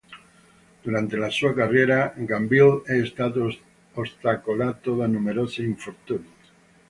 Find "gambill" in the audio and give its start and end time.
2.17-2.81